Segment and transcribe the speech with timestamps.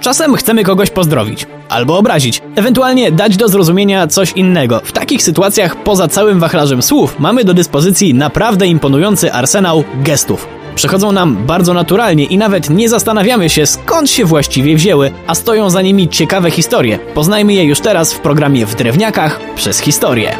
[0.00, 4.80] Czasem chcemy kogoś pozdrowić albo obrazić, ewentualnie dać do zrozumienia coś innego.
[4.84, 10.46] W takich sytuacjach, poza całym wachlarzem słów, mamy do dyspozycji naprawdę imponujący arsenał gestów.
[10.74, 15.70] Przychodzą nam bardzo naturalnie i nawet nie zastanawiamy się, skąd się właściwie wzięły, a stoją
[15.70, 16.98] za nimi ciekawe historie.
[17.14, 20.36] Poznajmy je już teraz w programie W Drewniakach przez historię.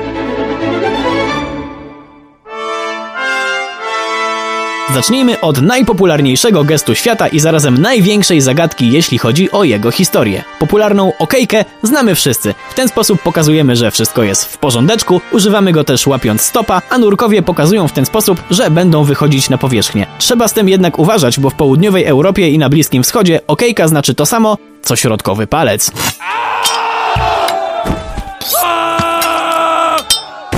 [4.95, 10.45] Zacznijmy od najpopularniejszego gestu świata i zarazem największej zagadki, jeśli chodzi o jego historię.
[10.59, 12.55] Popularną okejkę znamy wszyscy.
[12.71, 16.99] W ten sposób pokazujemy, że wszystko jest w porządeczku, używamy go też łapiąc stopa, a
[16.99, 20.07] nurkowie pokazują w ten sposób, że będą wychodzić na powierzchnię.
[20.19, 24.15] Trzeba z tym jednak uważać, bo w południowej Europie i na Bliskim Wschodzie okejka znaczy
[24.15, 25.93] to samo, co środkowy palec.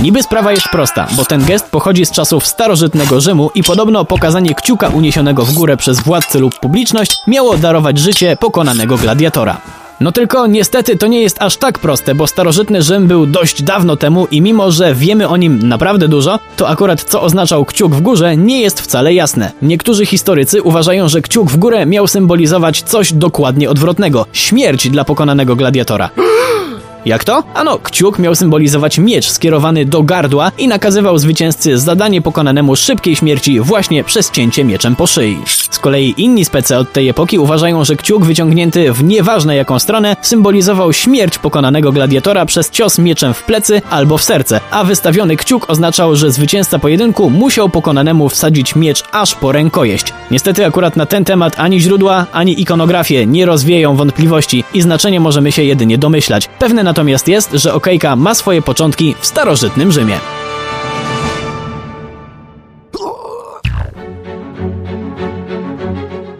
[0.03, 4.55] Niby sprawa jest prosta, bo ten gest pochodzi z czasów starożytnego Rzymu i podobno pokazanie
[4.55, 9.57] kciuka uniesionego w górę przez władcę lub publiczność miało darować życie pokonanego gladiatora.
[9.99, 13.97] No tylko niestety to nie jest aż tak proste, bo starożytny Rzym był dość dawno
[13.97, 18.01] temu i mimo, że wiemy o nim naprawdę dużo, to akurat co oznaczał kciuk w
[18.01, 19.51] górze nie jest wcale jasne.
[19.61, 25.55] Niektórzy historycy uważają, że kciuk w górę miał symbolizować coś dokładnie odwrotnego śmierć dla pokonanego
[25.55, 26.09] gladiatora.
[27.05, 27.43] Jak to?
[27.53, 33.59] Ano, kciuk miał symbolizować miecz skierowany do gardła i nakazywał zwycięzcy zadanie pokonanemu szybkiej śmierci
[33.59, 35.37] właśnie przez cięcie mieczem po szyi.
[35.69, 40.15] Z kolei inni spece od tej epoki uważają, że kciuk wyciągnięty w nieważne jaką stronę
[40.21, 45.69] symbolizował śmierć pokonanego gladiatora przez cios mieczem w plecy albo w serce, a wystawiony kciuk
[45.69, 50.13] oznaczał, że zwycięzca pojedynku musiał pokonanemu wsadzić miecz aż po rękojeść.
[50.31, 55.51] Niestety akurat na ten temat ani źródła, ani ikonografie nie rozwieją wątpliwości i znaczenie możemy
[55.51, 56.49] się jedynie domyślać.
[56.59, 60.42] Pewne natomiast jest, że okejka ma swoje początki w starożytnym Rzymie.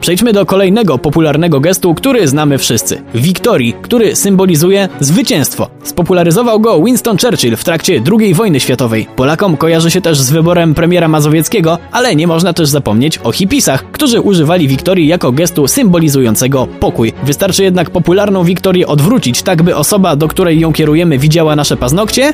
[0.04, 3.02] Przejdźmy do kolejnego popularnego gestu, który znamy wszyscy.
[3.16, 5.70] Wiktorii, który symbolizuje zwycięstwo.
[5.84, 9.08] Spopularyzował go Winston Churchill w trakcie II wojny światowej.
[9.16, 13.92] Polakom kojarzy się też z wyborem premiera Mazowieckiego, ale nie można też zapomnieć o hipisach,
[13.92, 17.14] którzy używali Wiktorii jako gestu symbolizującego pokój.
[17.24, 22.34] Wystarczy jednak popularną Wiktorię odwrócić, tak by osoba, do której ją kierujemy, widziała nasze paznokcie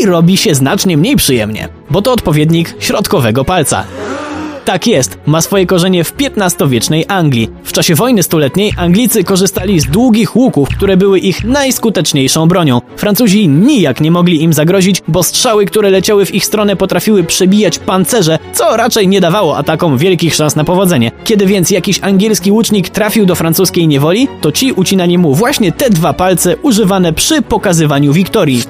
[0.00, 3.84] i robi się znacznie mniej przyjemnie, bo to odpowiednik środkowego palca.
[4.68, 7.50] Tak jest, ma swoje korzenie w XV-wiecznej Anglii.
[7.64, 12.80] W czasie wojny stuletniej Anglicy korzystali z długich łuków, które były ich najskuteczniejszą bronią.
[12.96, 17.78] Francuzi nijak nie mogli im zagrozić, bo strzały, które leciały w ich stronę potrafiły przebijać
[17.78, 21.10] pancerze, co raczej nie dawało atakom wielkich szans na powodzenie.
[21.24, 25.90] Kiedy więc jakiś angielski łucznik trafił do francuskiej niewoli, to ci ucinali mu właśnie te
[25.90, 28.62] dwa palce używane przy pokazywaniu wiktorii.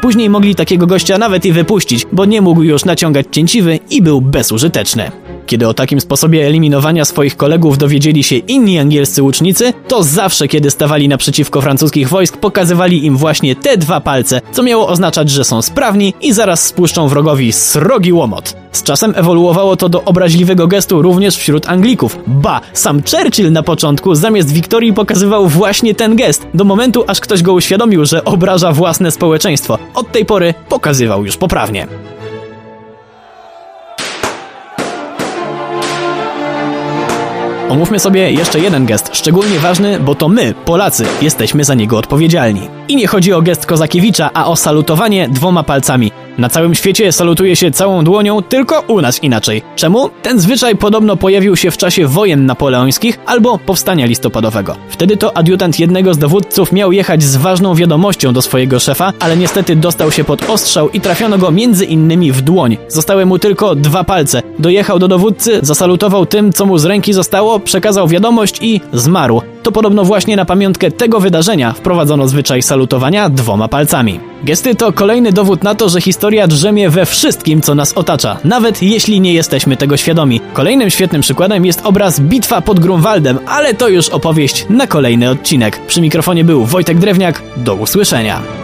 [0.00, 4.20] Później mogli takiego gościa nawet i wypuścić, bo nie mógł już naciągać cięciwy i był
[4.20, 5.10] bezużyteczny.
[5.50, 10.70] Kiedy o takim sposobie eliminowania swoich kolegów dowiedzieli się inni angielscy łucznicy, to zawsze kiedy
[10.70, 15.62] stawali naprzeciwko francuskich wojsk, pokazywali im właśnie te dwa palce, co miało oznaczać, że są
[15.62, 18.56] sprawni i zaraz spuszczą wrogowi srogi łomot.
[18.72, 22.18] Z czasem ewoluowało to do obraźliwego gestu również wśród Anglików.
[22.26, 27.42] Ba, sam Churchill na początku zamiast Wiktorii pokazywał właśnie ten gest, do momentu aż ktoś
[27.42, 29.78] go uświadomił, że obraża własne społeczeństwo.
[29.94, 31.86] Od tej pory pokazywał już poprawnie.
[37.70, 42.68] Omówmy sobie jeszcze jeden gest, szczególnie ważny, bo to my, Polacy, jesteśmy za niego odpowiedzialni.
[42.88, 46.12] I nie chodzi o gest Kozakiewicza, a o salutowanie dwoma palcami.
[46.40, 49.62] Na całym świecie salutuje się całą dłonią, tylko u nas inaczej.
[49.76, 50.10] Czemu?
[50.22, 54.76] Ten zwyczaj podobno pojawił się w czasie wojen napoleońskich albo powstania listopadowego.
[54.88, 59.36] Wtedy to adiutant jednego z dowódców miał jechać z ważną wiadomością do swojego szefa, ale
[59.36, 62.76] niestety dostał się pod ostrzał i trafiono go między innymi w dłoń.
[62.88, 64.42] Zostały mu tylko dwa palce.
[64.58, 69.42] Dojechał do dowódcy, zasalutował tym, co mu z ręki zostało, przekazał wiadomość i zmarł.
[69.62, 74.20] To podobno właśnie na pamiątkę tego wydarzenia wprowadzono zwyczaj salutowania dwoma palcami.
[74.44, 78.82] Gesty to kolejny dowód na to, że historia drzemie we wszystkim, co nas otacza, nawet
[78.82, 80.40] jeśli nie jesteśmy tego świadomi.
[80.52, 85.86] Kolejnym świetnym przykładem jest obraz Bitwa pod Grunwaldem, ale to już opowieść na kolejny odcinek.
[85.86, 87.42] Przy mikrofonie był Wojtek Drewniak.
[87.56, 88.59] Do usłyszenia.